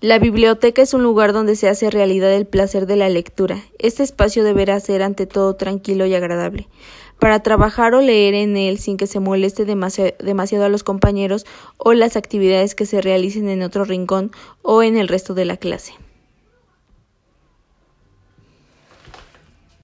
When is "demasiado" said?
9.66-10.64